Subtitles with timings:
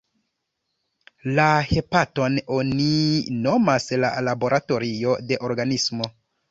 [1.39, 2.89] La hepaton oni
[3.45, 6.15] nomas la laboratorio de organismo.